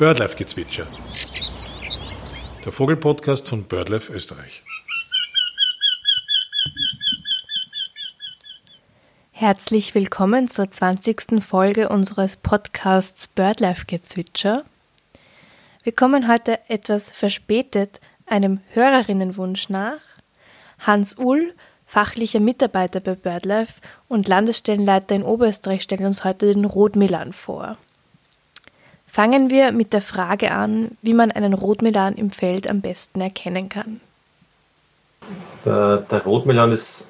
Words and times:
Birdlife-Gezwitscher. 0.00 0.86
Der 2.64 2.72
Vogelpodcast 2.72 3.46
von 3.46 3.64
Birdlife 3.64 4.10
Österreich. 4.10 4.62
Herzlich 9.32 9.94
willkommen 9.94 10.48
zur 10.48 10.70
20. 10.70 11.44
Folge 11.46 11.90
unseres 11.90 12.36
Podcasts 12.36 13.26
Birdlife-Gezwitscher. 13.26 14.64
Wir 15.82 15.92
kommen 15.92 16.28
heute 16.28 16.60
etwas 16.70 17.10
verspätet 17.10 18.00
einem 18.24 18.60
Hörerinnenwunsch 18.70 19.68
nach. 19.68 20.00
Hans 20.78 21.18
Ull, 21.18 21.52
fachlicher 21.84 22.40
Mitarbeiter 22.40 23.00
bei 23.00 23.16
BirdLife 23.16 23.82
und 24.08 24.28
Landesstellenleiter 24.28 25.14
in 25.14 25.24
Oberösterreich, 25.24 25.82
stellt 25.82 26.00
uns 26.00 26.24
heute 26.24 26.54
den 26.54 26.64
Rotmilan 26.64 27.34
vor. 27.34 27.76
Fangen 29.12 29.50
wir 29.50 29.72
mit 29.72 29.92
der 29.92 30.02
Frage 30.02 30.52
an, 30.52 30.92
wie 31.02 31.14
man 31.14 31.32
einen 31.32 31.52
Rotmilan 31.52 32.14
im 32.14 32.30
Feld 32.30 32.70
am 32.70 32.80
besten 32.80 33.20
erkennen 33.20 33.68
kann. 33.68 34.00
Der, 35.64 35.98
der 35.98 36.22
Rotmilan 36.22 36.70
ist 36.70 37.06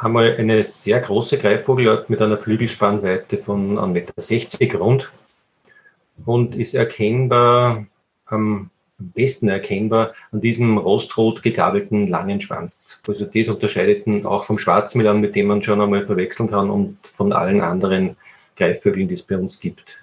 einmal 0.00 0.34
eine 0.38 0.64
sehr 0.64 0.98
große 1.00 1.36
Greifvogelart 1.36 2.08
mit 2.08 2.22
einer 2.22 2.38
Flügelspannweite 2.38 3.36
von 3.36 3.78
1,60 3.78 4.56
Meter 4.60 4.78
rund 4.78 5.10
und 6.24 6.54
ist 6.54 6.74
erkennbar, 6.74 7.84
am 8.26 8.70
besten 8.98 9.48
erkennbar 9.48 10.14
an 10.32 10.40
diesem 10.40 10.78
rostrot 10.78 11.42
gegabelten 11.42 12.06
langen 12.06 12.40
Schwanz. 12.40 13.00
Also 13.06 13.26
das 13.26 13.48
unterscheidet 13.48 14.06
ihn 14.06 14.24
auch 14.24 14.44
vom 14.44 14.58
Schwarzmilan, 14.58 15.20
mit 15.20 15.34
dem 15.34 15.48
man 15.48 15.62
schon 15.62 15.82
einmal 15.82 16.06
verwechseln 16.06 16.50
kann 16.50 16.70
und 16.70 16.96
von 17.02 17.34
allen 17.34 17.60
anderen 17.60 18.16
Greifvögeln, 18.56 19.08
die 19.08 19.14
es 19.14 19.22
bei 19.22 19.36
uns 19.36 19.60
gibt. 19.60 19.98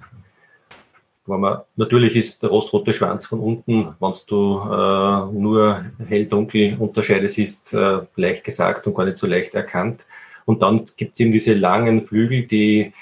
Wenn 1.27 1.41
man, 1.41 1.59
natürlich 1.75 2.15
ist 2.15 2.41
der 2.41 2.49
rostrote 2.49 2.93
Schwanz 2.93 3.25
von 3.25 3.41
unten, 3.41 3.93
wenn 3.99 4.13
du 4.27 4.59
äh, 4.63 5.33
nur 5.37 5.85
hell-dunkel 6.07 6.77
unterscheidest, 6.79 7.37
ist 7.37 7.73
äh, 7.73 7.99
leicht 8.15 8.45
gesagt 8.45 8.87
und 8.87 8.95
gar 8.95 9.05
nicht 9.05 9.17
so 9.17 9.27
leicht 9.27 9.53
erkannt. 9.53 10.05
Und 10.45 10.61
dann 10.61 10.85
gibt 10.95 11.13
es 11.13 11.19
eben 11.19 11.33
diese 11.33 11.53
langen 11.53 12.07
Flügel, 12.07 12.47
die, 12.47 12.93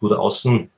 wo 0.00 0.08
da 0.08 0.16
außen 0.16 0.70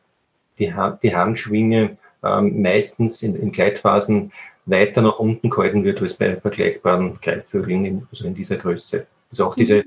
die, 0.58 0.72
ha 0.72 0.98
die 1.02 1.14
Handschwinge 1.14 1.98
ähm, 2.22 2.62
meistens 2.62 3.22
in, 3.22 3.36
in 3.36 3.52
Gleitphasen 3.52 4.32
weiter 4.64 5.02
nach 5.02 5.18
unten 5.18 5.50
gehalten 5.50 5.84
wird 5.84 6.00
als 6.00 6.14
bei 6.14 6.36
vergleichbaren 6.36 7.18
Greifvögeln, 7.20 7.84
in, 7.84 8.06
also 8.10 8.26
in 8.26 8.34
dieser 8.34 8.56
Größe. 8.56 9.06
Also 9.30 9.46
auch 9.46 9.54
diese 9.54 9.84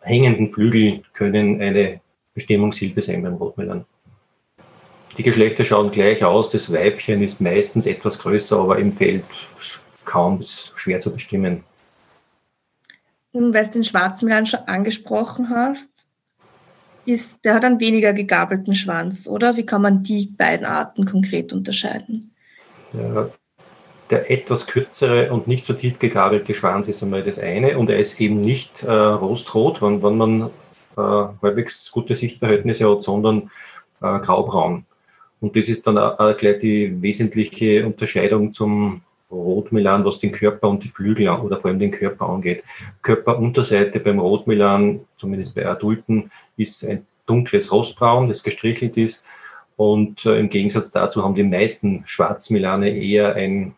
hängenden 0.00 0.50
Flügel 0.50 1.02
können 1.12 1.60
eine 1.62 2.00
Bestimmungshilfe 2.34 3.02
sein 3.02 3.22
beim 3.22 3.34
Rotmilan. 3.34 3.84
Die 5.16 5.22
Geschlechter 5.22 5.64
schauen 5.64 5.90
gleich 5.90 6.24
aus. 6.24 6.50
Das 6.50 6.72
Weibchen 6.72 7.22
ist 7.22 7.40
meistens 7.40 7.86
etwas 7.86 8.18
größer, 8.18 8.58
aber 8.58 8.78
im 8.78 8.92
Feld 8.92 9.24
kaum 10.04 10.40
schwer 10.42 11.00
zu 11.00 11.12
bestimmen. 11.12 11.64
Und 13.32 13.54
weil 13.54 13.64
du 13.66 13.72
den 13.72 13.84
Schwarzmilan 13.84 14.46
schon 14.46 14.60
angesprochen 14.60 15.50
hast, 15.50 16.06
ist, 17.04 17.44
der 17.44 17.54
hat 17.54 17.64
einen 17.64 17.80
weniger 17.80 18.12
gegabelten 18.12 18.74
Schwanz, 18.74 19.26
oder? 19.26 19.56
Wie 19.56 19.66
kann 19.66 19.82
man 19.82 20.02
die 20.02 20.26
beiden 20.26 20.66
Arten 20.66 21.06
konkret 21.06 21.52
unterscheiden? 21.52 22.34
Ja, 22.92 23.28
der 24.10 24.30
etwas 24.30 24.66
kürzere 24.66 25.32
und 25.32 25.46
nicht 25.46 25.64
so 25.64 25.72
tief 25.72 25.98
gegabelte 25.98 26.54
Schwanz 26.54 26.88
ist 26.88 27.02
einmal 27.02 27.22
das 27.22 27.38
eine 27.38 27.78
und 27.78 27.88
er 27.88 27.98
ist 27.98 28.20
eben 28.20 28.40
nicht 28.40 28.82
äh, 28.82 28.90
rostrot, 28.90 29.80
wenn, 29.80 30.02
wenn 30.02 30.16
man 30.16 30.42
äh, 30.96 31.28
halbwegs 31.42 31.90
gute 31.92 32.16
Sichtverhältnisse 32.16 32.90
hat, 32.90 33.02
sondern 33.02 33.50
äh, 34.02 34.18
graubraun. 34.18 34.84
Und 35.40 35.56
das 35.56 35.68
ist 35.68 35.86
dann 35.86 35.98
auch 35.98 36.36
gleich 36.36 36.58
die 36.58 37.00
wesentliche 37.00 37.86
Unterscheidung 37.86 38.52
zum 38.52 39.02
Rotmilan, 39.30 40.04
was 40.04 40.18
den 40.18 40.32
Körper 40.32 40.68
und 40.68 40.84
die 40.84 40.88
Flügel 40.88 41.28
oder 41.28 41.58
vor 41.58 41.70
allem 41.70 41.78
den 41.78 41.92
Körper 41.92 42.28
angeht. 42.28 42.64
Körperunterseite 43.02 44.00
beim 44.00 44.18
Rotmilan, 44.18 45.00
zumindest 45.16 45.54
bei 45.54 45.66
Adulten, 45.66 46.30
ist 46.56 46.84
ein 46.84 47.06
dunkles 47.26 47.72
Rostbraun, 47.72 48.28
das 48.28 48.42
gestrichelt 48.42 48.96
ist. 48.96 49.24
Und 49.76 50.26
äh, 50.26 50.38
im 50.38 50.50
Gegensatz 50.50 50.90
dazu 50.90 51.24
haben 51.24 51.34
die 51.34 51.42
meisten 51.44 52.02
Schwarzmilane 52.04 52.90
eher 52.90 53.34
ein 53.34 53.74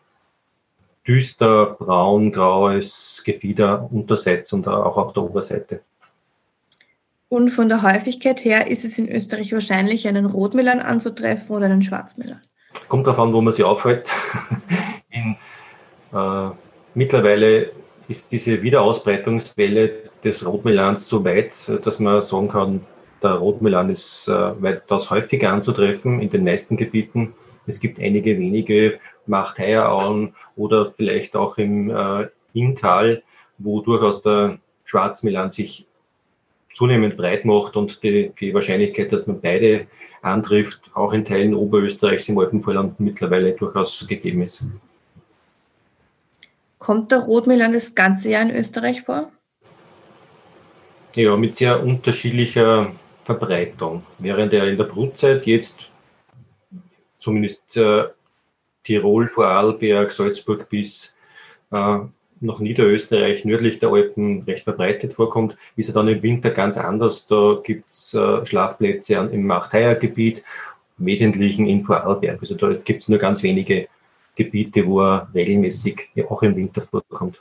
düster 1.07 1.77
braun-graues 1.79 3.21
Gefieder 3.25 3.89
unterseits 3.91 4.51
und 4.53 4.67
auch 4.67 4.97
auf 4.97 5.13
der 5.13 5.23
Oberseite. 5.23 5.81
Und 7.33 7.49
von 7.49 7.67
der 7.67 7.81
Häufigkeit 7.81 8.45
her 8.45 8.67
ist 8.67 8.85
es 8.85 8.99
in 8.99 9.09
Österreich 9.09 9.53
wahrscheinlich, 9.53 10.07
einen 10.07 10.27
Rotmilan 10.27 10.79
anzutreffen 10.79 11.55
oder 11.55 11.65
einen 11.65 11.81
Schwarzmilan? 11.81 12.39
Kommt 12.89 13.07
darauf 13.07 13.17
an, 13.17 13.33
wo 13.33 13.41
man 13.41 13.51
sich 13.51 13.65
aufhält. 13.65 14.07
In, 15.09 15.35
äh, 16.13 16.49
mittlerweile 16.93 17.71
ist 18.07 18.31
diese 18.31 18.61
Wiederausbreitungswelle 18.61 20.11
des 20.23 20.45
Rotmilans 20.45 21.07
so 21.07 21.25
weit, 21.25 21.71
dass 21.83 21.97
man 21.97 22.21
sagen 22.21 22.49
kann, 22.49 22.81
der 23.23 23.31
Rotmilan 23.31 23.89
ist 23.89 24.27
äh, 24.27 24.61
weitaus 24.61 25.09
häufiger 25.09 25.53
anzutreffen 25.53 26.21
in 26.21 26.29
den 26.29 26.43
meisten 26.43 26.77
Gebieten. 26.77 27.33
Es 27.65 27.79
gibt 27.79 27.99
einige 27.99 28.37
wenige 28.37 28.99
Machteierauen 29.25 30.35
oder 30.55 30.91
vielleicht 30.91 31.35
auch 31.35 31.57
im 31.57 31.89
äh, 31.89 32.27
Inntal, 32.53 33.23
wo 33.57 33.81
durchaus 33.81 34.21
der 34.21 34.59
Schwarzmilan 34.85 35.49
sich 35.49 35.87
zunehmend 36.75 37.17
breit 37.17 37.45
macht 37.45 37.75
und 37.75 38.01
die, 38.03 38.31
die 38.39 38.53
Wahrscheinlichkeit, 38.53 39.11
dass 39.11 39.27
man 39.27 39.41
beide 39.41 39.87
antrifft, 40.21 40.83
auch 40.93 41.13
in 41.13 41.25
Teilen 41.25 41.53
Oberösterreichs 41.53 42.29
im 42.29 42.37
Alpenvorland 42.37 42.99
mittlerweile 42.99 43.53
durchaus 43.53 44.07
gegeben 44.07 44.41
ist. 44.41 44.63
Kommt 46.79 47.11
der 47.11 47.19
Rotmilan 47.19 47.73
das 47.73 47.95
ganze 47.95 48.29
Jahr 48.29 48.43
in 48.43 48.55
Österreich 48.55 49.03
vor? 49.03 49.31
Ja, 51.15 51.37
mit 51.37 51.55
sehr 51.55 51.83
unterschiedlicher 51.83 52.91
Verbreitung. 53.23 54.03
Während 54.19 54.53
er 54.53 54.67
in 54.67 54.77
der 54.77 54.85
Brutzeit 54.85 55.45
jetzt 55.45 55.79
zumindest 57.19 57.77
äh, 57.77 58.05
Tirol, 58.83 59.27
Vorarlberg, 59.27 60.11
Salzburg 60.11 60.67
bis 60.69 61.17
äh, 61.71 61.99
nach 62.43 62.59
Niederösterreich, 62.59 63.45
nördlich 63.45 63.79
der 63.79 63.89
Alpen 63.89 64.43
recht 64.43 64.63
verbreitet 64.63 65.13
vorkommt, 65.13 65.55
ist 65.75 65.89
er 65.89 65.93
dann 65.93 66.07
im 66.07 66.21
Winter 66.21 66.51
ganz 66.51 66.77
anders. 66.77 67.27
Da 67.27 67.59
gibt 67.63 67.89
es 67.89 68.13
äh, 68.13 68.45
Schlafplätze 68.45 69.15
im 69.15 69.47
Machtheier-Gebiet, 69.47 70.43
im 70.99 71.05
Wesentlichen 71.05 71.67
in 71.67 71.81
Vorarlberg. 71.81 72.39
Also 72.41 72.55
da 72.55 72.73
gibt 72.73 73.01
es 73.01 73.09
nur 73.09 73.19
ganz 73.19 73.43
wenige 73.43 73.87
Gebiete, 74.35 74.85
wo 74.87 75.01
er 75.01 75.29
regelmäßig 75.33 76.09
ja, 76.15 76.29
auch 76.29 76.43
im 76.43 76.55
Winter 76.55 76.81
vorkommt. 76.81 77.39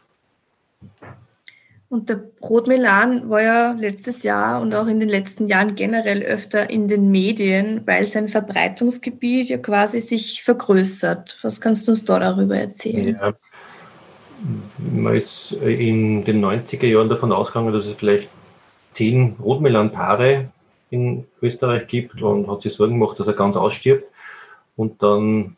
Und 1.93 2.09
der 2.09 2.23
Rotmilan 2.41 3.29
war 3.29 3.43
ja 3.43 3.73
letztes 3.73 4.23
Jahr 4.23 4.63
und 4.63 4.75
auch 4.75 4.87
in 4.87 4.99
den 4.99 5.11
letzten 5.11 5.47
Jahren 5.47 5.75
generell 5.75 6.23
öfter 6.23 6.71
in 6.71 6.89
den 6.89 7.11
Medien, 7.11 7.83
weil 7.85 8.07
sein 8.07 8.31
Verbreitungsgebiet 8.31 9.51
ja 9.51 9.59
quasi 9.59 10.01
sich 10.01 10.43
vergrößert. 10.43 11.37
Was 11.43 11.61
kannst 11.61 11.87
du 11.87 11.93
uns 11.93 12.07
da 12.07 12.19
darüber 12.19 12.57
erzählen? 12.57 13.19
Ja, 13.21 13.35
man 14.79 15.15
ist 15.15 15.53
in 15.53 16.25
den 16.25 16.45
90er 16.45 16.87
Jahren 16.87 17.09
davon 17.09 17.33
ausgegangen, 17.33 17.73
dass 17.73 17.87
es 17.87 17.95
vielleicht 17.95 18.29
zehn 18.93 19.37
Rotmilan-Paare 19.43 20.51
in 20.91 21.25
Österreich 21.41 21.87
gibt 21.87 22.21
und 22.21 22.49
hat 22.49 22.63
sich 22.63 22.75
Sorgen 22.75 22.99
gemacht, 22.99 23.19
dass 23.19 23.27
er 23.27 23.33
ganz 23.33 23.57
ausstirbt. 23.57 24.05
Und 24.77 25.03
dann 25.03 25.57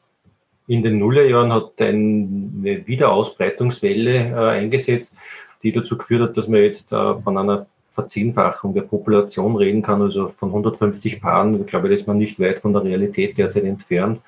in 0.66 0.82
den 0.82 0.98
Nullerjahren 0.98 1.52
hat 1.52 1.80
eine 1.80 2.86
Wiederausbreitungswelle 2.86 4.30
äh, 4.30 4.50
eingesetzt, 4.50 5.14
die 5.62 5.72
dazu 5.72 5.98
geführt 5.98 6.22
hat, 6.22 6.36
dass 6.36 6.48
man 6.48 6.62
jetzt 6.62 6.92
äh, 6.92 7.14
von 7.16 7.36
einer 7.36 7.66
Verzehnfachung 7.92 8.74
der 8.74 8.82
Population 8.82 9.56
reden 9.56 9.82
kann, 9.82 10.02
also 10.02 10.28
von 10.28 10.48
150 10.48 11.20
Paaren. 11.20 11.60
Ich 11.60 11.66
glaube, 11.66 11.88
das 11.88 12.00
ist 12.00 12.06
man 12.06 12.18
nicht 12.18 12.40
weit 12.40 12.58
von 12.58 12.72
der 12.72 12.82
Realität 12.82 13.38
derzeit 13.38 13.64
entfernt. 13.64 14.20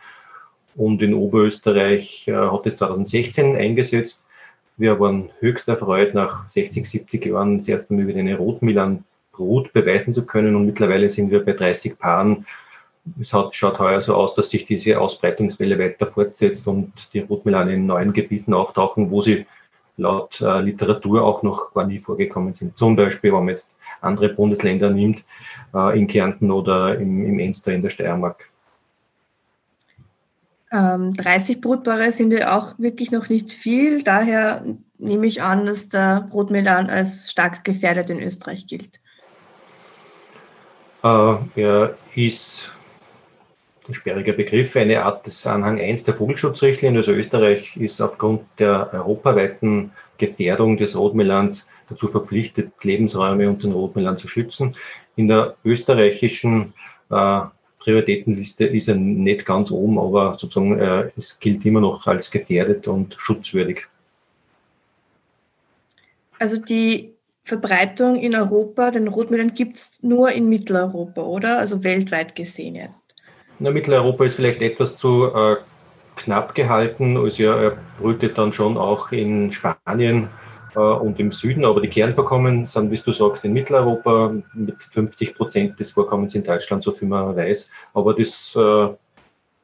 Und 0.77 1.03
in 1.03 1.15
Oberösterreich 1.15 2.29
äh, 2.29 2.35
hat 2.35 2.67
es 2.67 2.77
2016 2.77 3.57
eingesetzt. 3.57 4.25
Wir 4.79 5.01
waren 5.01 5.31
höchst 5.41 5.69
erfreut, 5.69 6.13
nach 6.13 6.47
60, 6.49 6.89
70 6.89 7.27
Jahren 7.27 7.59
das 7.59 7.69
erste 7.69 7.95
Mal 7.95 8.07
wieder 8.07 8.21
eine 8.21 8.37
Rotmilan-Brut 8.37 9.73
beweisen 9.73 10.13
zu 10.13 10.27
können. 10.27 10.55
Und 10.55 10.67
mittlerweile 10.67 11.09
sind 11.09 11.31
wir 11.31 11.45
bei 11.45 11.53
30 11.53 11.99
Paaren. 11.99 12.45
Es 13.21 13.33
hat, 13.33 13.55
schaut 13.55 13.79
heuer 13.79 14.03
so 14.03 14.15
aus, 14.15 14.35
dass 14.35 14.51
sich 14.51 14.67
diese 14.67 15.01
Ausbreitungswelle 15.01 15.79
weiter 15.79 16.07
fortsetzt 16.07 16.67
und 16.67 17.15
die 17.15 17.21
Rotmilane 17.21 17.75
in 17.75 17.87
neuen 17.87 18.13
Gebieten 18.13 18.53
auftauchen, 18.53 19.11
wo 19.11 19.23
sie 19.23 19.47
laut 19.97 20.41
äh, 20.43 20.61
Literatur 20.61 21.25
auch 21.25 21.43
noch 21.43 21.73
gar 21.73 21.87
nie 21.87 21.99
vorgekommen 21.99 22.53
sind. 22.53 22.77
Zum 22.77 22.97
Beispiel, 22.97 23.33
wenn 23.33 23.41
man 23.41 23.49
jetzt 23.49 23.75
andere 24.03 24.29
Bundesländer 24.29 24.91
nimmt, 24.91 25.25
äh, 25.75 25.99
in 25.99 26.07
Kärnten 26.07 26.51
oder 26.51 26.99
im, 26.99 27.25
im 27.25 27.39
Enster 27.39 27.73
in 27.73 27.83
der 27.83 27.91
Steiermark. 27.91 28.51
30 30.77 31.57
ähm, 31.57 31.61
Brutpaare 31.61 32.13
sind 32.13 32.33
ja 32.33 32.57
auch 32.59 32.79
wirklich 32.79 33.11
noch 33.11 33.29
nicht 33.29 33.53
viel. 33.53 34.03
Daher 34.03 34.65
nehme 34.99 35.27
ich 35.27 35.43
an, 35.43 35.67
dass 35.67 35.89
der 35.89 36.27
Brotmelan 36.31 36.91
als 36.91 37.31
stark 37.31 37.65
gefährdet 37.65 38.11
in 38.11 38.21
Österreich 38.21 38.67
gilt. 38.67 39.01
Äh, 41.03 41.37
er 41.57 41.95
ist 42.15 42.73
ein 43.89 43.95
sperriger 43.95 44.33
Begriff, 44.33 44.77
eine 44.77 45.05
Art 45.05 45.27
des 45.27 45.47
Anhang 45.47 45.81
1 45.81 46.05
der 46.05 46.15
Vogelschutzrichtlinie. 46.15 46.99
Also 46.99 47.13
Österreich 47.13 47.77
ist 47.77 48.01
aufgrund 48.01 48.43
der 48.59 48.93
europaweiten 48.93 49.93
Gefährdung 50.19 50.77
des 50.77 50.97
Rotmelans 50.97 51.69
dazu 51.89 52.09
verpflichtet, 52.09 52.73
Lebensräume 52.83 53.49
und 53.49 53.63
den 53.63 53.73
Rotmelan 53.73 54.19
zu 54.19 54.29
schützen. 54.29 54.77
In 55.15 55.29
der 55.29 55.55
österreichischen 55.65 56.75
äh, 57.11 57.41
Prioritätenliste 57.87 58.67
ist 58.67 58.89
er 58.89 58.97
nicht 58.97 59.47
ganz 59.47 59.71
oben, 59.71 59.97
aber 59.97 60.37
sozusagen 60.37 60.77
äh, 60.77 61.09
es 61.17 61.39
gilt 61.39 61.65
immer 61.65 61.81
noch 61.81 62.05
als 62.09 62.33
gefährdet 62.33 62.89
und 62.89 63.15
schutzwürdig. 63.17 63.85
Also 66.41 66.57
die 66.57 67.13
Verbreitung 67.45 68.17
in 68.17 68.35
Europa, 68.35 68.91
den 68.91 69.07
Rotmelan 69.07 69.55
gibt 69.55 69.77
es 69.77 69.93
nur 70.03 70.33
in 70.33 70.49
Mitteleuropa, 70.49 71.23
oder? 71.23 71.59
Also 71.59 71.85
weltweit 71.85 72.35
gesehen 72.35 72.75
jetzt. 72.75 73.05
Na, 73.61 73.71
Mitteleuropa 73.71 74.25
ist 74.25 74.35
vielleicht 74.35 74.63
etwas 74.63 74.97
zu 74.97 75.33
äh, 75.33 75.57
knapp 76.17 76.57
gehalten. 76.57 77.17
Also 77.17 77.45
er 77.45 77.79
brütet 78.01 78.37
dann 78.37 78.53
schon 78.53 78.77
auch 78.77 79.13
in 79.13 79.53
Spanien 79.53 80.27
und 80.81 81.19
im 81.19 81.33
Süden, 81.33 81.65
aber 81.65 81.81
die 81.81 81.89
Kernvorkommen 81.89 82.67
sind, 82.67 82.91
wie 82.91 82.97
du 82.99 83.13
sagst, 83.13 83.45
in 83.45 83.53
Mitteleuropa 83.53 84.35
mit 84.53 84.83
50 84.83 85.35
Prozent 85.35 85.81
des 85.81 85.93
Vorkommens 85.93 86.35
in 86.35 86.45
Deutschland, 86.45 86.83
so 86.83 86.93
viel 86.93 87.09
man 87.09 87.35
weiß. 87.35 87.71
Aber 87.95 88.15
das 88.15 88.55
äh, 88.57 88.89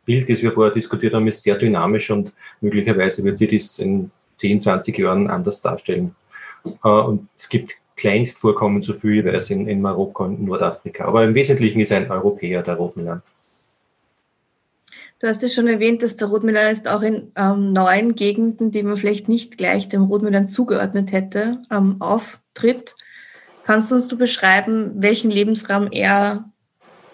Bild, 0.07 0.31
das 0.31 0.43
wir 0.43 0.53
vorher 0.53 0.73
diskutiert 0.73 1.15
haben, 1.15 1.27
ist 1.27 1.43
sehr 1.43 1.57
dynamisch 1.57 2.11
und 2.11 2.33
möglicherweise 2.61 3.23
wird 3.25 3.39
sich 3.39 3.51
das 3.51 3.79
in 3.79 4.11
10, 4.37 4.61
20 4.61 4.99
Jahren 4.99 5.29
anders 5.29 5.61
darstellen. 5.61 6.15
Äh, 6.65 6.89
und 6.89 7.29
es 7.37 7.49
gibt 7.49 7.75
Kleinstvorkommen, 7.97 8.83
so 8.83 8.95
viel 8.95 9.19
ich 9.19 9.25
weiß, 9.25 9.51
in, 9.51 9.69
in 9.69 9.83
Marokko 9.83 10.25
und 10.25 10.43
Nordafrika. 10.43 11.05
Aber 11.05 11.25
im 11.25 11.35
Wesentlichen 11.35 11.81
ist 11.81 11.93
ein 11.93 12.11
Europäer 12.11 12.63
der 12.63 12.77
Rotmilan. 12.77 13.23
Du 15.23 15.29
hast 15.29 15.45
es 15.45 15.55
schon 15.55 15.69
erwähnt, 15.69 16.03
dass 16.03 16.17
der 16.17 16.27
Rotmilan 16.27 16.73
ist 16.73 16.89
auch 16.89 17.01
in 17.01 17.31
ähm, 17.37 17.73
neuen 17.73 18.17
Gegenden, 18.17 18.73
die 18.73 18.83
man 18.83 18.97
vielleicht 18.97 19.29
nicht 19.29 19.57
gleich 19.57 19.89
dem 19.89 20.03
Rotmilan 20.03 20.49
zugeordnet 20.49 21.13
hätte, 21.13 21.63
ähm, 21.71 21.95
auftritt. 22.01 22.97
Kannst 23.65 23.93
du 23.93 23.95
uns 23.95 24.09
beschreiben, 24.09 24.91
welchen 24.97 25.31
Lebensraum 25.31 25.87
er 25.93 26.51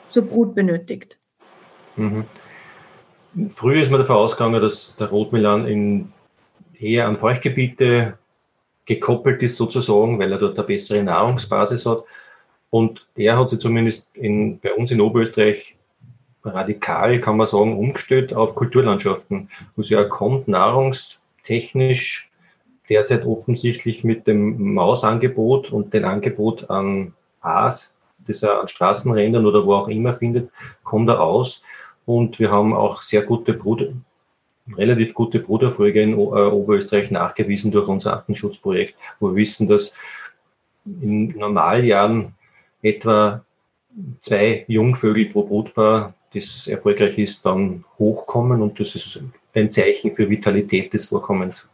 zur 0.08 0.22
Brut 0.22 0.54
benötigt? 0.54 1.18
Mhm. 1.96 2.24
Früher 3.50 3.82
ist 3.82 3.90
man 3.90 4.00
davon 4.00 4.16
ausgegangen, 4.16 4.62
dass 4.62 4.96
der 4.96 5.08
Rotmilan 5.08 5.66
in 5.66 6.10
eher 6.80 7.08
an 7.08 7.18
Feuchtgebiete 7.18 8.16
gekoppelt 8.86 9.42
ist 9.42 9.56
sozusagen, 9.56 10.18
weil 10.18 10.32
er 10.32 10.38
dort 10.38 10.56
eine 10.56 10.66
bessere 10.66 11.02
Nahrungsbasis 11.02 11.84
hat. 11.84 12.04
Und 12.70 13.06
er 13.16 13.38
hat 13.38 13.50
sich 13.50 13.58
zumindest 13.58 14.08
in, 14.14 14.60
bei 14.60 14.72
uns 14.72 14.90
in 14.90 15.02
Oberösterreich 15.02 15.77
radikal, 16.48 17.20
kann 17.20 17.36
man 17.36 17.46
sagen, 17.46 17.78
umgestellt 17.78 18.34
auf 18.34 18.54
Kulturlandschaften. 18.54 19.50
Also 19.76 19.94
er 19.94 20.08
kommt 20.08 20.48
nahrungstechnisch 20.48 22.30
derzeit 22.88 23.26
offensichtlich 23.26 24.04
mit 24.04 24.26
dem 24.26 24.74
Mausangebot 24.74 25.72
und 25.72 25.92
dem 25.92 26.04
Angebot 26.04 26.70
an 26.70 27.14
Aas, 27.40 27.96
das 28.26 28.42
er 28.42 28.60
an 28.60 28.68
Straßenrändern 28.68 29.46
oder 29.46 29.64
wo 29.66 29.74
auch 29.74 29.88
immer 29.88 30.12
findet, 30.12 30.50
kommt 30.84 31.08
er 31.08 31.20
aus. 31.20 31.62
Und 32.06 32.38
wir 32.38 32.50
haben 32.50 32.72
auch 32.72 33.02
sehr 33.02 33.22
gute 33.22 33.52
Bruder, 33.52 33.88
relativ 34.76 35.14
gute 35.14 35.40
Bruderfolge 35.40 36.00
in 36.00 36.12
äh, 36.12 36.16
Oberösterreich 36.16 37.10
nachgewiesen 37.10 37.70
durch 37.70 37.88
unser 37.88 38.14
Artenschutzprojekt, 38.14 38.94
wo 39.20 39.28
wir 39.28 39.36
wissen, 39.36 39.68
dass 39.68 39.94
in 40.84 41.28
Normaljahren 41.36 42.34
etwa 42.82 43.44
zwei 44.20 44.64
Jungvögel 44.68 45.26
pro 45.26 45.44
Brutpaar 45.44 46.14
das 46.34 46.66
erfolgreich 46.66 47.18
ist, 47.18 47.44
dann 47.46 47.84
hochkommen 47.98 48.60
und 48.62 48.78
das 48.80 48.94
ist 48.94 49.20
ein 49.54 49.70
Zeichen 49.70 50.14
für 50.14 50.28
Vitalität 50.28 50.92
des 50.92 51.06
Vorkommens. 51.06 51.68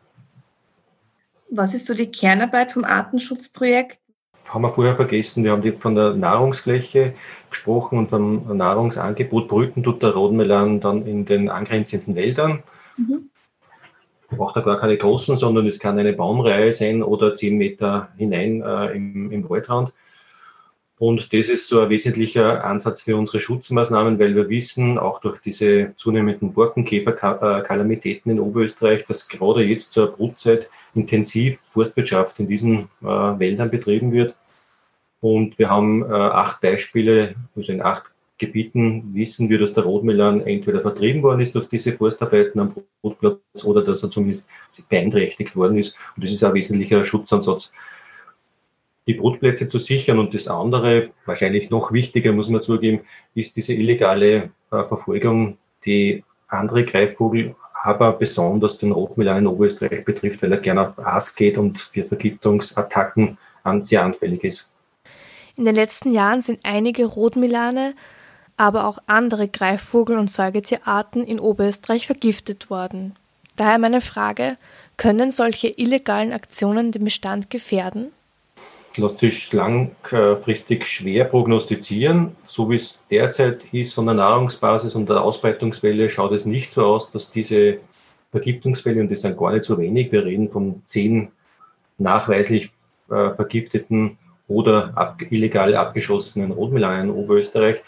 Was 1.51 1.75
ist 1.75 1.87
so 1.87 1.95
die 1.95 2.11
Kernarbeit 2.11 2.73
vom 2.73 2.85
Artenschutzprojekt? 2.85 3.99
Haben 4.49 4.63
wir 4.63 4.71
vorher 4.71 4.97
vergessen, 4.97 5.45
wir 5.45 5.53
haben 5.53 5.79
von 5.79 5.95
der 5.95 6.15
Nahrungsfläche 6.15 7.15
gesprochen 7.49 7.99
und 7.99 8.11
vom 8.11 8.57
Nahrungsangebot. 8.57 9.49
Brüten 9.49 9.83
tut 9.83 10.03
der 10.03 10.11
Rotmelan 10.11 10.81
dann 10.81 11.07
in 11.07 11.25
den 11.25 11.49
angrenzenden 11.49 12.15
Wäldern. 12.15 12.63
Mhm. 12.97 13.31
Braucht 14.29 14.57
er 14.57 14.63
gar 14.63 14.79
keine 14.79 14.97
großen, 14.97 15.37
sondern 15.37 15.67
es 15.67 15.79
kann 15.79 15.99
eine 15.99 16.13
Baumreihe 16.13 16.73
sein 16.73 17.03
oder 17.03 17.37
zehn 17.37 17.57
Meter 17.57 18.09
hinein 18.17 18.63
äh, 18.63 18.97
im, 18.97 19.31
im 19.31 19.49
Waldrand. 19.49 19.93
Und 20.99 21.33
das 21.33 21.49
ist 21.49 21.69
so 21.69 21.81
ein 21.81 21.91
wesentlicher 21.91 22.65
Ansatz 22.65 23.03
für 23.03 23.17
unsere 23.17 23.41
Schutzmaßnahmen, 23.41 24.19
weil 24.21 24.37
wir 24.37 24.49
wissen, 24.49 24.97
auch 24.97 25.21
durch 25.21 25.41
diese 25.41 25.93
zunehmenden 25.97 26.53
Borkenkäferkalamitäten 26.53 28.31
in 28.31 28.39
Oberösterreich, 28.39 29.05
dass 29.05 29.29
gerade 29.29 29.65
jetzt 29.65 29.93
zur 29.93 30.13
Brutzeit 30.13 30.69
intensiv 30.95 31.59
Forstwirtschaft 31.61 32.39
in 32.39 32.47
diesen 32.47 32.89
äh, 33.03 33.07
Wäldern 33.07 33.71
betrieben 33.71 34.13
wird. 34.13 34.37
Und 35.21 35.59
wir 35.59 35.69
haben 35.69 36.05
äh, 36.05 36.15
acht 36.15 36.61
Beispiele, 36.61 37.35
also 37.57 37.73
in 37.73 37.83
acht 37.83 38.13
Gebieten 38.39 39.15
wissen 39.15 39.49
wir, 39.49 39.59
dass 39.59 39.75
der 39.75 39.85
Rotmelan 39.85 40.41
entweder 40.43 40.81
vertrieben 40.81 41.23
worden 41.23 41.41
ist 41.41 41.55
durch 41.55 41.69
diese 41.69 41.93
Forstarbeiten 41.93 42.61
am 42.61 42.75
Brutplatz 43.01 43.39
oder 43.65 43.83
dass 43.83 44.03
er 44.03 44.11
zumindest 44.11 44.49
beeinträchtigt 44.89 45.57
worden 45.57 45.79
ist. 45.79 45.97
Und 46.17 46.25
das 46.25 46.33
ist 46.33 46.43
ein 46.43 46.55
wesentlicher 46.55 47.05
Schutzansatz 47.05 47.73
die 49.07 49.15
Brutplätze 49.15 49.69
zu 49.69 49.79
sichern. 49.79 50.19
Und 50.19 50.35
das 50.35 50.49
andere, 50.49 51.11
wahrscheinlich 51.27 51.71
noch 51.71 51.93
wichtiger, 51.93 52.33
muss 52.33 52.49
man 52.49 52.63
zugeben, 52.63 53.01
ist 53.35 53.57
diese 53.57 53.75
illegale 53.75 54.51
äh, 54.71 54.85
Verfolgung, 54.85 55.59
die 55.85 56.25
andere 56.49 56.85
Greifvogel, 56.85 57.55
aber 57.83 58.13
besonders 58.13 58.79
den 58.79 58.93
Rotmelan 58.93 59.39
in 59.39 59.47
Oberösterreich 59.47 60.05
betrifft, 60.05 60.43
weil 60.43 60.53
er 60.53 60.59
gerne 60.59 60.89
auf 60.89 60.99
Aas 60.99 61.35
geht 61.35 61.59
und 61.59 61.79
für 61.79 62.05
Vergiftungsattacken 62.05 63.37
an, 63.63 63.83
sehr 63.83 64.03
anfällig 64.03 64.45
ist. 64.45 64.71
In 65.57 65.67
den 65.67 65.75
letzten 65.75 66.11
Jahren 66.11 66.43
sind 66.43 66.61
einige 66.63 67.05
Rotmilane, 67.05 67.95
aber 68.57 68.87
auch 68.87 68.99
andere 69.07 69.49
Greifvogel- 69.49 70.19
und 70.19 70.31
Säugetierarten 70.31 71.25
in 71.25 71.39
Oberösterreich 71.39 72.07
vergiftet 72.07 72.71
worden. 72.71 73.17
Daher 73.57 73.79
meine 73.79 74.01
Frage, 74.01 74.57
können 74.97 75.31
solche 75.31 75.69
illegalen 75.69 76.33
Aktionen 76.33 76.93
den 76.93 77.05
Bestand 77.05 77.51
gefährden? 77.51 78.13
Lässt 78.97 79.19
sich 79.19 79.53
langfristig 79.53 80.87
schwer 80.87 81.25
prognostizieren. 81.25 82.37
So 82.47 82.71
wie 82.71 82.77
es 82.77 83.07
derzeit 83.11 83.65
ist 83.73 83.95
von 83.95 84.07
der 84.07 84.15
Nahrungsbasis 84.15 84.95
und 84.95 85.09
der 85.09 85.23
Ausbreitungswelle, 85.23 86.11
schaut 86.11 86.33
es 86.33 86.45
nicht 86.45 86.73
so 86.73 86.87
aus, 86.87 87.11
dass 87.11 87.31
diese 87.31 87.79
Vergiftungsfälle, 88.31 89.01
und 89.01 89.11
das 89.11 89.23
sind 89.23 89.37
gar 89.37 89.53
nicht 89.53 89.65
so 89.65 89.79
wenig, 89.79 90.13
wir 90.13 90.25
reden 90.25 90.51
von 90.51 90.83
zehn 90.87 91.31
nachweislich 91.99 92.71
äh, 93.11 93.31
vergifteten 93.31 94.19
oder 94.49 94.93
ab, 94.97 95.23
illegal 95.31 95.75
abgeschossenen 95.75 96.53
Rotmelanen 96.53 97.11
in 97.11 97.15
Oberösterreich. 97.15 97.81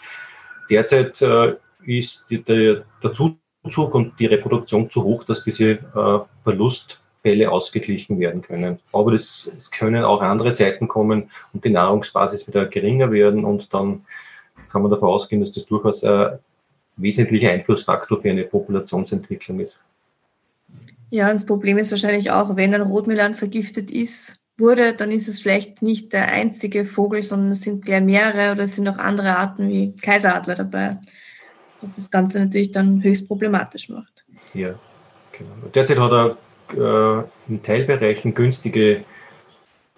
Derzeit 0.69 1.21
äh, 1.21 1.55
ist 1.85 2.29
die, 2.29 2.41
der, 2.41 2.83
der 3.03 3.13
Zuzug 3.13 3.93
und 3.93 4.19
die 4.19 4.25
Reproduktion 4.25 4.89
zu 4.89 5.03
hoch, 5.03 5.23
dass 5.23 5.43
diese 5.43 5.71
äh, 5.71 6.19
Verlust 6.43 7.06
Fälle 7.27 7.51
ausgeglichen 7.51 8.19
werden 8.19 8.41
können. 8.41 8.77
Aber 8.93 9.11
das, 9.11 9.51
es 9.57 9.69
können 9.69 10.05
auch 10.05 10.21
andere 10.21 10.53
Zeiten 10.53 10.87
kommen 10.87 11.29
und 11.51 11.65
die 11.65 11.69
Nahrungsbasis 11.69 12.47
wieder 12.47 12.65
geringer 12.67 13.11
werden 13.11 13.43
und 13.43 13.73
dann 13.73 14.05
kann 14.71 14.81
man 14.81 14.91
davon 14.91 15.09
ausgehen, 15.09 15.41
dass 15.41 15.51
das 15.51 15.65
durchaus 15.65 16.05
ein 16.05 16.39
wesentlicher 16.95 17.51
Einflussfaktor 17.51 18.21
für 18.21 18.29
eine 18.29 18.45
Populationsentwicklung 18.45 19.59
ist. 19.59 19.77
Ja, 21.09 21.27
und 21.27 21.33
das 21.33 21.45
Problem 21.45 21.77
ist 21.77 21.91
wahrscheinlich 21.91 22.31
auch, 22.31 22.55
wenn 22.55 22.73
ein 22.73 22.81
Rotmelan 22.81 23.33
vergiftet 23.33 23.91
ist, 23.91 24.39
wurde, 24.57 24.93
dann 24.93 25.11
ist 25.11 25.27
es 25.27 25.41
vielleicht 25.41 25.81
nicht 25.81 26.13
der 26.13 26.31
einzige 26.31 26.85
Vogel, 26.85 27.23
sondern 27.23 27.51
es 27.51 27.61
sind 27.61 27.83
gleich 27.83 28.01
mehrere 28.01 28.53
oder 28.53 28.63
es 28.63 28.75
sind 28.75 28.87
auch 28.87 28.97
andere 28.97 29.37
Arten 29.37 29.67
wie 29.67 29.93
Kaiseradler 30.01 30.55
dabei, 30.55 30.97
was 31.81 31.91
das 31.91 32.09
Ganze 32.09 32.39
natürlich 32.39 32.71
dann 32.71 33.03
höchst 33.03 33.27
problematisch 33.27 33.89
macht. 33.89 34.25
Ja, 34.53 34.75
genau. 35.33 35.67
Derzeit 35.73 35.99
hat 35.99 36.11
er 36.11 36.37
äh, 36.73 37.19
in 37.47 37.63
Teilbereichen 37.63 38.33
günstige 38.33 39.03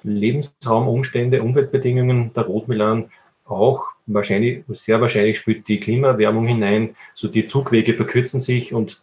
Lebensraumumstände, 0.03 1.41
Umweltbedingungen. 1.41 2.31
Der 2.33 2.43
Rotmilan 2.43 3.09
auch 3.45 3.85
wahrscheinlich, 4.05 4.63
sehr 4.69 5.01
wahrscheinlich 5.01 5.39
spielt 5.39 5.67
die 5.67 5.79
Klimaerwärmung 5.79 6.47
hinein. 6.47 6.95
So 7.15 7.27
die 7.27 7.47
Zugwege 7.47 7.95
verkürzen 7.95 8.41
sich 8.41 8.73
und 8.73 9.01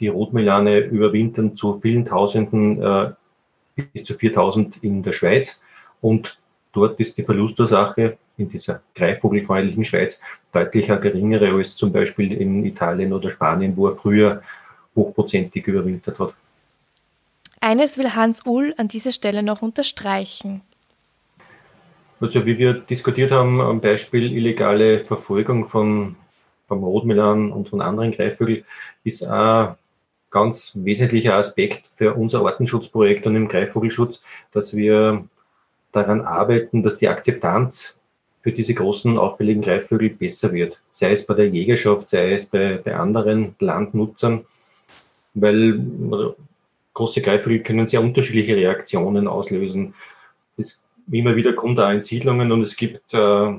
die 0.00 0.08
Rotmilane 0.08 0.78
überwintern 0.78 1.56
zu 1.56 1.74
vielen 1.80 2.04
Tausenden, 2.04 2.82
äh, 2.82 3.12
bis 3.92 4.04
zu 4.04 4.14
4000 4.14 4.82
in 4.82 5.02
der 5.02 5.12
Schweiz. 5.12 5.62
Und 6.00 6.40
dort 6.72 7.00
ist 7.00 7.18
die 7.18 7.22
Verlustursache 7.22 8.18
in 8.36 8.48
dieser 8.48 8.82
greifvogelfreundlichen 8.94 9.84
Schweiz 9.84 10.20
deutlich 10.52 10.86
geringere 10.86 11.52
als 11.52 11.76
zum 11.76 11.92
Beispiel 11.92 12.32
in 12.32 12.64
Italien 12.64 13.12
oder 13.12 13.30
Spanien, 13.30 13.76
wo 13.76 13.88
er 13.88 13.96
früher 13.96 14.42
hochprozentig 14.94 15.66
überwintert 15.66 16.18
hat. 16.18 16.34
Eines 17.60 17.98
will 17.98 18.14
Hans 18.14 18.46
Uhl 18.46 18.74
an 18.76 18.88
dieser 18.88 19.12
Stelle 19.12 19.42
noch 19.42 19.62
unterstreichen. 19.62 20.62
Also 22.20 22.46
wie 22.46 22.58
wir 22.58 22.74
diskutiert 22.74 23.30
haben, 23.30 23.60
am 23.60 23.80
Beispiel 23.80 24.32
illegale 24.32 25.00
Verfolgung 25.00 25.66
von 25.66 26.16
vom 26.68 26.84
Rotmilan 26.84 27.50
und 27.50 27.68
von 27.68 27.80
anderen 27.80 28.12
Greifvögeln, 28.12 28.64
ist 29.02 29.26
ein 29.26 29.74
ganz 30.30 30.72
wesentlicher 30.74 31.34
Aspekt 31.34 31.90
für 31.96 32.14
unser 32.14 32.44
Artenschutzprojekt 32.44 33.26
und 33.26 33.34
im 33.34 33.48
Greifvogelschutz, 33.48 34.22
dass 34.52 34.76
wir 34.76 35.24
daran 35.92 36.20
arbeiten, 36.20 36.82
dass 36.82 36.98
die 36.98 37.08
Akzeptanz 37.08 37.98
für 38.42 38.52
diese 38.52 38.74
großen 38.74 39.18
auffälligen 39.18 39.62
Greifvögel 39.62 40.10
besser 40.10 40.52
wird. 40.52 40.80
Sei 40.90 41.12
es 41.12 41.26
bei 41.26 41.34
der 41.34 41.48
Jägerschaft, 41.48 42.10
sei 42.10 42.34
es 42.34 42.46
bei, 42.46 42.76
bei 42.76 42.94
anderen 42.94 43.56
Landnutzern, 43.58 44.44
weil 45.34 45.80
große 46.98 47.22
Greifvögel 47.22 47.62
können 47.62 47.86
sehr 47.86 48.02
unterschiedliche 48.02 48.56
Reaktionen 48.56 49.28
auslösen. 49.28 49.94
Es, 50.56 50.82
immer 51.10 51.36
wieder 51.36 51.54
kommt 51.54 51.78
da 51.78 51.92
in 51.92 52.02
Siedlungen 52.02 52.50
und 52.50 52.62
es 52.62 52.76
gibt 52.76 53.14
äh, 53.14 53.52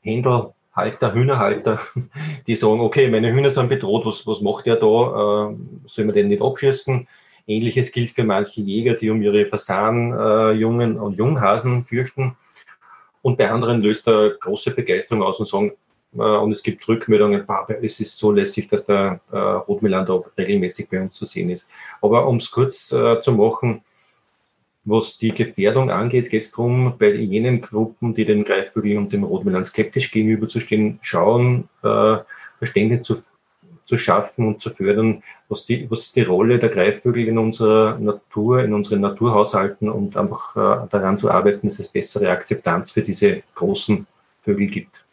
Händel, 0.00 0.54
Halter, 0.72 1.14
Hühnerhalter, 1.14 1.78
die 2.46 2.56
sagen, 2.56 2.80
okay, 2.80 3.08
meine 3.08 3.32
Hühner 3.32 3.50
sind 3.50 3.68
bedroht, 3.68 4.06
was, 4.06 4.26
was 4.26 4.40
macht 4.40 4.66
der 4.66 4.76
da? 4.76 4.86
Äh, 4.86 5.56
soll 5.86 6.06
man 6.06 6.14
den 6.14 6.28
nicht 6.28 6.42
abschießen? 6.42 7.06
Ähnliches 7.46 7.92
gilt 7.92 8.10
für 8.10 8.24
manche 8.24 8.62
Jäger, 8.62 8.94
die 8.94 9.10
um 9.10 9.22
ihre 9.22 9.44
Fasanjungen 9.44 10.96
äh, 10.96 10.98
und 10.98 11.18
Junghasen 11.18 11.84
fürchten. 11.84 12.34
Und 13.20 13.36
bei 13.36 13.50
anderen 13.50 13.82
löst 13.82 14.08
er 14.08 14.30
große 14.40 14.70
Begeisterung 14.70 15.22
aus 15.22 15.38
und 15.38 15.48
sagen, 15.48 15.72
und 16.12 16.52
es 16.52 16.62
gibt 16.62 16.86
Rückmeldungen, 16.88 17.44
es 17.82 18.00
ist 18.00 18.16
so 18.16 18.32
lässig, 18.32 18.68
dass 18.68 18.86
der 18.86 19.20
äh, 19.32 19.36
Rotmilan 19.36 20.06
da 20.06 20.20
regelmäßig 20.38 20.88
bei 20.88 21.00
uns 21.00 21.14
zu 21.14 21.26
sehen 21.26 21.50
ist. 21.50 21.68
Aber 22.00 22.26
um 22.26 22.36
es 22.36 22.50
kurz 22.50 22.92
äh, 22.92 23.20
zu 23.20 23.32
machen, 23.32 23.82
was 24.86 25.18
die 25.18 25.32
Gefährdung 25.32 25.90
angeht, 25.90 26.30
geht 26.30 26.42
es 26.42 26.52
darum, 26.52 26.94
bei 26.96 27.10
jenen 27.12 27.60
Gruppen, 27.60 28.14
die 28.14 28.24
den 28.24 28.44
Greifvögeln 28.44 28.98
und 28.98 29.12
dem 29.12 29.24
Rotmilan 29.24 29.64
skeptisch 29.64 30.12
gegenüberzustehen, 30.12 31.00
schauen, 31.02 31.68
äh, 31.82 32.18
Verständnis 32.58 33.02
zu, 33.02 33.16
zu 33.84 33.98
schaffen 33.98 34.46
und 34.46 34.62
zu 34.62 34.70
fördern, 34.70 35.24
was 35.48 35.66
die, 35.66 35.90
was 35.90 36.12
die 36.12 36.22
Rolle 36.22 36.58
der 36.58 36.68
Greifvögel 36.68 37.26
in 37.26 37.38
unserer 37.38 37.98
Natur, 37.98 38.62
in 38.62 38.72
unseren 38.72 39.00
Naturhaushalten 39.00 39.88
und 39.88 40.16
einfach 40.16 40.54
äh, 40.56 40.88
daran 40.88 41.18
zu 41.18 41.30
arbeiten, 41.30 41.66
dass 41.66 41.80
es 41.80 41.88
bessere 41.88 42.30
Akzeptanz 42.30 42.92
für 42.92 43.02
diese 43.02 43.42
großen 43.56 44.06
Vögel 44.42 44.68
gibt. 44.68 45.05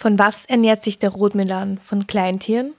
Von 0.00 0.18
was 0.18 0.46
ernährt 0.46 0.82
sich 0.82 0.98
der 0.98 1.10
Rotmilan? 1.10 1.76
Von 1.76 2.06
Kleintieren? 2.06 2.72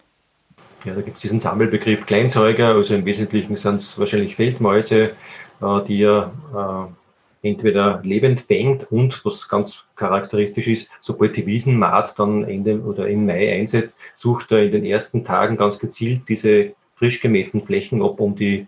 Ja, 0.83 0.95
da 0.95 1.01
gibt 1.01 1.17
es 1.17 1.21
diesen 1.21 1.39
Sammelbegriff 1.39 2.07
Kleinsäuger, 2.07 2.69
also 2.69 2.95
im 2.95 3.05
Wesentlichen 3.05 3.55
sind 3.55 3.75
es 3.75 3.99
wahrscheinlich 3.99 4.37
Feldmäuse, 4.37 5.11
äh, 5.61 5.81
die 5.87 6.01
er 6.01 6.33
äh, 7.43 7.47
entweder 7.47 8.01
lebend 8.03 8.41
fängt 8.41 8.91
und, 8.91 9.23
was 9.23 9.47
ganz 9.47 9.83
charakteristisch 9.95 10.67
ist, 10.67 10.89
sobald 10.99 11.37
die 11.37 11.45
Wiesenmaat 11.45 12.17
dann 12.17 12.43
Ende 12.43 12.81
oder 12.81 13.07
im 13.07 13.27
Mai 13.27 13.53
einsetzt, 13.53 13.99
sucht 14.15 14.51
er 14.51 14.63
in 14.63 14.71
den 14.71 14.85
ersten 14.85 15.23
Tagen 15.23 15.57
ganz 15.57 15.77
gezielt 15.77 16.27
diese 16.27 16.73
frisch 16.95 17.21
gemähten 17.21 17.61
Flächen 17.61 18.01
ab, 18.01 18.19
um 18.19 18.35
die 18.35 18.67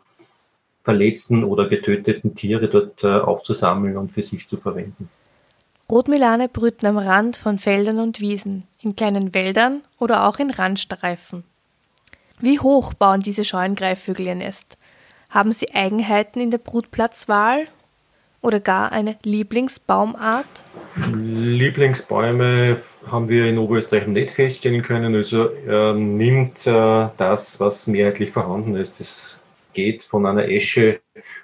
verletzten 0.84 1.44
oder 1.44 1.68
getöteten 1.68 2.36
Tiere 2.36 2.70
dort 2.70 3.04
äh, 3.04 3.18
aufzusammeln 3.18 3.98
und 3.98 4.12
für 4.12 4.22
sich 4.22 4.48
zu 4.48 4.58
verwenden. 4.58 5.10
Rotmilane 5.94 6.50
brüten 6.50 6.88
am 6.88 6.98
Rand 6.98 7.38
von 7.38 7.60
Feldern 7.60 8.00
und 8.00 8.20
Wiesen, 8.20 8.64
in 8.82 8.96
kleinen 8.96 9.36
Wäldern 9.36 9.84
oder 10.00 10.28
auch 10.28 10.40
in 10.40 10.50
Randstreifen. 10.50 11.44
Wie 12.40 12.60
hoch 12.60 12.96
bauen 12.96 13.20
diese 13.20 13.46
scheuen 13.46 13.76
Greifvögel 13.76 14.26
ihr 14.26 14.34
Nest? 14.34 14.80
Haben 15.30 15.52
sie 15.52 15.72
Eigenheiten 15.76 16.40
in 16.40 16.50
der 16.50 16.58
Brutplatzwahl 16.58 17.68
oder 18.42 18.60
gar 18.60 18.92
eine 18.92 19.18
Lieblingsbaumart? 19.22 20.48
Lieblingsbäume 21.14 22.82
haben 23.06 23.30
wir 23.30 23.46
in 23.46 23.60
Oberösterreich 23.60 24.08
nicht 24.08 24.32
feststellen 24.32 24.82
können. 24.82 25.14
Also 25.14 25.50
er 25.68 25.94
nimmt 25.94 26.66
äh, 26.66 27.10
das, 27.18 27.60
was 27.60 27.86
mehrheitlich 27.86 28.32
vorhanden 28.32 28.76
ist. 28.76 29.00
Das 29.00 29.44
geht 29.74 30.02
von 30.02 30.26
einer 30.26 30.50
Esche 30.50 31.02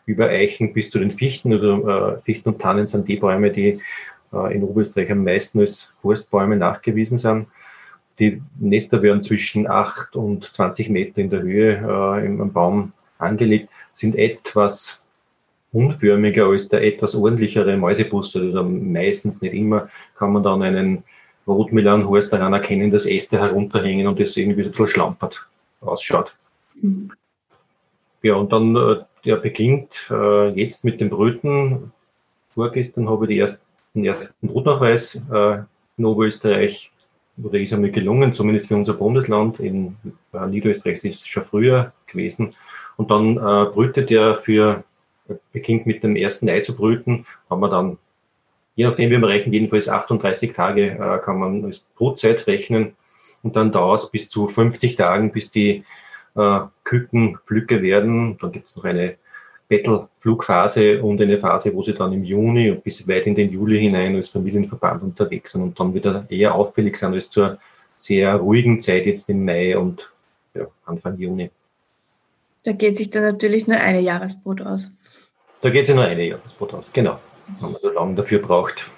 über 0.07 0.29
Eichen 0.29 0.73
bis 0.73 0.89
zu 0.89 0.97
den 0.97 1.11
Fichten. 1.11 1.53
Oder 1.53 2.17
äh, 2.17 2.21
Fichten 2.23 2.49
und 2.49 2.59
Tannen 2.59 2.87
sind 2.87 3.07
die 3.07 3.17
Bäume, 3.17 3.51
die 3.51 3.67
äh, 3.67 3.79
in 4.31 4.63
Oberösterreich 4.63 5.11
am 5.11 5.23
meisten 5.23 5.59
als 5.59 5.91
Forstbäume 6.01 6.55
nachgewiesen 6.55 7.17
sind. 7.17 7.47
Die 8.19 8.41
Nester 8.59 9.01
werden 9.01 9.23
zwischen 9.23 9.67
8 9.67 10.15
und 10.15 10.43
20 10.43 10.89
Meter 10.89 11.21
in 11.21 11.29
der 11.29 11.41
Höhe 11.41 11.77
äh, 11.77 12.25
im 12.25 12.51
Baum 12.51 12.91
angelegt, 13.17 13.69
sind 13.93 14.15
etwas 14.15 15.03
unförmiger 15.71 16.47
als 16.47 16.67
der 16.69 16.83
etwas 16.83 17.15
ordentlichere 17.15 17.77
Mäusebuster. 17.77 18.41
Also 18.41 18.63
meistens, 18.63 19.41
nicht 19.41 19.53
immer, 19.53 19.89
kann 20.17 20.33
man 20.33 20.43
dann 20.43 20.63
einen 20.63 21.03
Rotmilanhorst 21.47 22.31
daran 22.31 22.53
erkennen, 22.53 22.91
dass 22.91 23.05
Äste 23.05 23.39
herunterhängen 23.39 24.07
und 24.07 24.19
das 24.19 24.37
irgendwie 24.37 24.69
so 24.73 24.85
schlampert 24.85 25.45
ausschaut. 25.81 26.35
Mhm. 26.81 27.11
Ja, 28.21 28.35
und 28.35 28.51
dann, 28.51 28.75
äh, 28.75 28.97
der 29.25 29.37
beginnt 29.37 30.07
äh, 30.11 30.49
jetzt 30.49 30.83
mit 30.83 30.99
dem 30.99 31.09
Brüten. 31.09 31.91
Vorgestern 32.53 33.09
habe 33.09 33.25
ich 33.25 33.29
die 33.29 33.39
ersten, 33.39 33.61
den 33.95 34.05
ersten 34.05 34.47
Brutnachweis 34.47 35.21
äh, 35.31 35.59
in 35.97 36.05
Oberösterreich 36.05 36.91
oder 37.43 37.59
ist 37.59 37.73
einmal 37.73 37.91
gelungen, 37.91 38.33
zumindest 38.33 38.67
für 38.67 38.75
unser 38.75 38.93
Bundesland. 38.93 39.59
In 39.59 39.95
äh, 40.33 40.45
Niederösterreich 40.47 41.03
ist 41.03 41.21
es 41.21 41.27
schon 41.27 41.43
früher 41.43 41.93
gewesen. 42.07 42.55
Und 42.97 43.11
dann 43.11 43.37
äh, 43.37 43.71
brütet 43.71 44.11
er 44.11 44.37
für, 44.37 44.83
beginnt 45.53 45.85
mit 45.85 46.03
dem 46.03 46.15
ersten 46.15 46.49
Ei 46.49 46.61
zu 46.61 46.75
brüten, 46.75 47.25
haben 47.49 47.61
wir 47.61 47.69
dann, 47.69 47.97
je 48.75 48.85
nachdem 48.85 49.09
wie 49.09 49.17
man 49.17 49.29
rechnet, 49.29 49.53
jedenfalls 49.53 49.87
38 49.87 50.53
Tage 50.53 50.91
äh, 50.91 51.19
kann 51.23 51.39
man 51.39 51.65
als 51.65 51.79
Brutzeit 51.79 52.45
rechnen. 52.47 52.95
Und 53.41 53.55
dann 53.55 53.71
dauert 53.71 54.03
es 54.03 54.11
bis 54.11 54.29
zu 54.29 54.47
50 54.47 54.97
Tagen, 54.97 55.31
bis 55.31 55.49
die 55.49 55.85
äh, 56.35 56.59
Küken 56.83 57.37
Flücke 57.45 57.81
werden. 57.81 58.37
Dann 58.39 58.51
gibt 58.51 58.67
es 58.67 58.75
noch 58.75 58.83
eine 58.83 59.15
Battle-Flugphase 59.69 61.01
und 61.01 61.21
eine 61.21 61.37
Phase, 61.37 61.73
wo 61.75 61.83
sie 61.83 61.93
dann 61.93 62.11
im 62.11 62.23
Juni 62.23 62.71
und 62.71 62.83
bis 62.83 63.07
weit 63.07 63.27
in 63.27 63.35
den 63.35 63.51
Juli 63.51 63.79
hinein 63.79 64.15
als 64.15 64.29
Familienverband 64.29 65.03
unterwegs 65.03 65.51
sind 65.51 65.61
und 65.61 65.79
dann 65.79 65.93
wieder 65.93 66.25
eher 66.29 66.55
auffällig 66.55 66.97
sind 66.97 67.13
als 67.13 67.29
zur 67.29 67.59
sehr 67.95 68.35
ruhigen 68.35 68.79
Zeit 68.79 69.05
jetzt 69.05 69.29
im 69.29 69.45
Mai 69.45 69.77
und 69.77 70.11
ja, 70.55 70.65
Anfang 70.85 71.17
Juni. 71.17 71.51
Da 72.63 72.71
geht 72.71 72.97
sich 72.97 73.11
dann 73.11 73.23
natürlich 73.23 73.67
nur 73.67 73.77
eine 73.77 74.01
Jahresbrot 74.01 74.61
aus. 74.61 74.91
Da 75.61 75.69
geht 75.69 75.85
sich 75.85 75.95
nur 75.95 76.05
eine 76.05 76.25
Jahresbrot 76.25 76.73
aus, 76.73 76.91
genau. 76.91 77.19
Wenn 77.59 77.71
man 77.71 77.81
so 77.81 77.91
lange 77.91 78.15
dafür 78.15 78.39
braucht. 78.39 78.89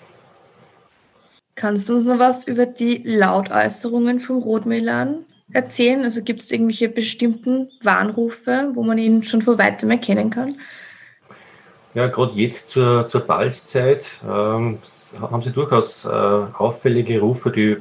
Kannst 1.56 1.90
du 1.90 1.96
uns 1.96 2.06
noch 2.06 2.20
was 2.20 2.48
über 2.48 2.66
die 2.66 3.02
Lautäußerungen 3.04 4.20
vom 4.20 4.38
Rotmilan 4.38 5.26
erzählen? 5.54 6.04
Also 6.04 6.24
gibt 6.24 6.42
es 6.42 6.52
irgendwelche 6.52 6.90
bestimmten 6.90 7.70
Warnrufe, 7.82 8.72
wo 8.74 8.84
man 8.84 8.98
ihn 8.98 9.24
schon 9.24 9.42
von 9.42 9.58
weitem 9.58 9.92
erkennen 9.92 10.30
kann? 10.30 10.56
Ja, 11.94 12.08
gerade 12.08 12.34
jetzt 12.36 12.70
zur, 12.70 13.08
zur 13.08 13.22
Balzzeit 13.22 14.22
ähm, 14.24 14.78
haben 15.20 15.42
sie 15.42 15.52
durchaus 15.52 16.06
äh, 16.06 16.10
auffällige 16.10 17.20
Rufe, 17.20 17.52
die 17.52 17.78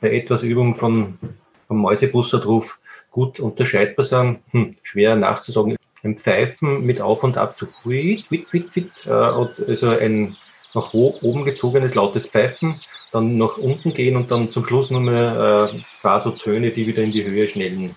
bei 0.00 0.12
etwas 0.12 0.42
Übung 0.42 0.74
von, 0.74 1.18
vom 1.66 1.78
Mäusebussardruf 1.78 2.78
gut 3.10 3.40
unterscheidbar 3.40 4.04
sind. 4.04 4.40
Hm, 4.50 4.76
schwer 4.82 5.16
nachzusagen. 5.16 5.76
Ein 6.02 6.16
Pfeifen 6.16 6.86
mit 6.86 7.00
Auf- 7.00 7.24
und 7.24 7.36
Abzug. 7.36 7.68
Wit, 7.84 8.30
wit, 8.30 8.52
wit, 8.52 8.74
wit, 8.74 9.06
äh, 9.06 9.10
also 9.10 9.88
ein 9.88 10.36
nach 10.74 10.94
oben 10.94 11.44
gezogenes 11.44 11.94
lautes 11.94 12.26
Pfeifen 12.26 12.80
dann 13.12 13.36
nach 13.36 13.58
unten 13.58 13.92
gehen 13.92 14.16
und 14.16 14.30
dann 14.30 14.50
zum 14.50 14.64
Schluss 14.64 14.90
nur 14.90 15.00
mehr 15.00 15.70
äh, 15.72 15.78
zwei 15.96 16.18
so 16.20 16.30
Töne, 16.30 16.70
die 16.70 16.86
wieder 16.86 17.02
in 17.02 17.10
die 17.10 17.24
Höhe 17.24 17.48
schnellen. 17.48 17.94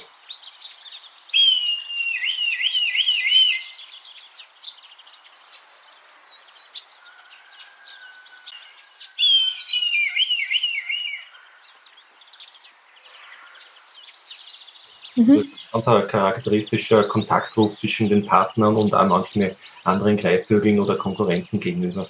Mhm. 15.15 15.45
Ganz 15.71 15.87
ein 15.87 16.07
charakteristischer 16.07 17.03
Kontaktruf 17.03 17.77
zwischen 17.79 18.09
den 18.09 18.25
Partnern 18.25 18.75
und 18.75 18.93
auch 18.95 19.07
manchen 19.07 19.51
anderen 19.83 20.17
Greifvögeln 20.17 20.79
oder 20.79 20.97
Konkurrenten 20.97 21.59
gegenüber. 21.59 22.07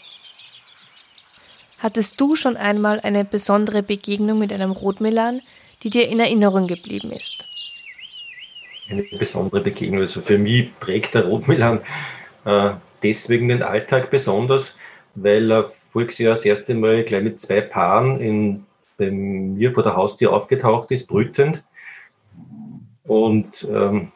Hattest 1.83 2.21
du 2.21 2.37
schon 2.37 2.55
einmal 2.55 3.01
eine 3.01 3.25
besondere 3.25 3.83
Begegnung 3.83 4.39
mit 4.39 4.53
einem 4.53 4.71
Rotmilan, 4.71 5.41
die 5.83 5.89
dir 5.89 6.07
in 6.07 6.21
Erinnerung 6.21 6.65
geblieben 6.65 7.11
ist? 7.11 7.45
Eine 8.89 9.03
besondere 9.19 9.59
Begegnung. 9.59 9.99
Also 9.99 10.21
für 10.21 10.37
mich 10.37 10.69
prägt 10.79 11.13
der 11.13 11.25
Rotmilan 11.25 11.81
äh, 12.45 12.71
deswegen 13.03 13.49
den 13.49 13.61
Alltag 13.61 14.09
besonders, 14.11 14.77
weil 15.15 15.51
er 15.51 15.65
voriges 15.65 16.19
Jahr 16.19 16.35
das 16.35 16.45
erste 16.45 16.73
Mal 16.73 17.03
gleich 17.03 17.21
mit 17.21 17.41
zwei 17.41 17.59
Paaren 17.59 18.21
in, 18.21 18.65
bei 18.97 19.11
mir 19.11 19.73
vor 19.73 19.83
der 19.83 19.97
Haustür 19.97 20.31
aufgetaucht 20.31 20.89
ist, 20.89 21.07
brütend. 21.07 21.65
Und 23.03 23.67
ähm, 23.69 24.13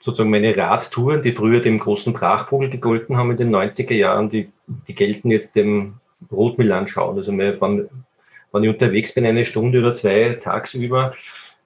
sozusagen 0.00 0.30
meine 0.30 0.56
Radtouren, 0.56 1.20
die 1.20 1.32
früher 1.32 1.60
dem 1.60 1.78
großen 1.78 2.14
Brachvogel 2.14 2.70
gegolten 2.70 3.18
haben 3.18 3.32
in 3.32 3.36
den 3.36 3.54
90er 3.54 3.92
Jahren, 3.92 4.30
die, 4.30 4.50
die 4.66 4.94
gelten 4.94 5.30
jetzt 5.30 5.54
dem 5.54 6.00
Rotmilan 6.30 6.88
schauen. 6.88 7.16
Also 7.16 7.32
waren 7.36 7.88
wenn 8.52 8.64
ich 8.64 8.70
unterwegs 8.70 9.14
bin, 9.14 9.26
eine 9.26 9.44
Stunde 9.44 9.80
oder 9.80 9.94
zwei 9.94 10.38
tagsüber, 10.42 11.14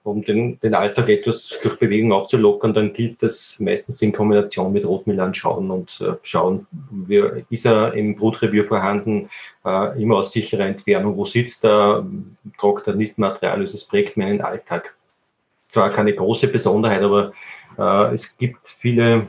um 0.03 0.21
den, 0.21 0.59
den 0.59 0.75
Alltag 0.75 1.07
etwas 1.07 1.57
durch 1.61 1.79
Bewegung 1.79 2.11
aufzulockern, 2.11 2.73
dann 2.73 2.91
gilt 2.91 3.23
das 3.23 3.57
meistens 3.59 4.01
in 4.01 4.11
Kombination 4.11 4.73
mit 4.73 4.85
Rotmilan 4.85 5.33
schauen 5.33 5.71
und 5.71 6.01
äh, 6.01 6.15
schauen, 6.23 6.67
wie, 6.91 7.23
ist 7.49 7.65
er 7.65 7.93
im 7.93 8.15
Brutrevier 8.15 8.65
vorhanden, 8.65 9.29
äh, 9.65 10.01
immer 10.01 10.17
aus 10.17 10.33
sicherer 10.33 10.65
Entfernung, 10.65 11.15
wo 11.15 11.23
sitzt 11.23 11.63
er, 11.63 12.05
tragt 12.59 12.87
er 12.87 12.95
Nistmaterial, 12.95 13.61
also 13.61 13.77
es 13.77 13.85
prägt 13.85 14.17
meinen 14.17 14.41
Alltag. 14.41 14.93
Zwar 15.67 15.89
keine 15.91 16.13
große 16.13 16.49
Besonderheit, 16.49 17.01
aber 17.01 17.31
äh, 17.77 18.13
es 18.13 18.37
gibt 18.37 18.67
viele 18.67 19.27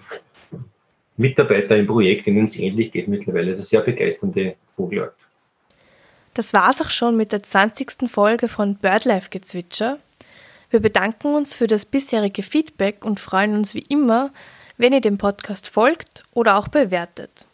Mitarbeiter 1.17 1.77
im 1.77 1.87
Projekt, 1.87 2.27
denen 2.27 2.47
es 2.47 2.59
ähnlich 2.59 2.91
geht 2.91 3.07
mittlerweile. 3.07 3.51
Also 3.51 3.63
sehr 3.63 3.81
begeisternde 3.81 4.57
Vogelart. 4.77 5.15
Das 6.35 6.53
war's 6.53 6.81
auch 6.81 6.91
schon 6.91 7.17
mit 7.17 7.33
der 7.33 7.43
20. 7.43 8.11
Folge 8.11 8.49
von 8.49 8.75
BirdLife 8.77 9.31
Gezwitscher. 9.31 9.99
Wir 10.71 10.81
bedanken 10.81 11.35
uns 11.35 11.55
für 11.55 11.69
das 11.69 11.85
bisherige 11.85 12.43
Feedback 12.43 13.05
und 13.05 13.21
freuen 13.21 13.55
uns 13.55 13.75
wie 13.75 13.87
immer, 13.89 14.33
wenn 14.77 14.93
ihr 14.93 15.01
dem 15.01 15.19
Podcast 15.19 15.69
folgt 15.69 16.25
oder 16.33 16.59
auch 16.59 16.67
bewertet. 16.67 17.47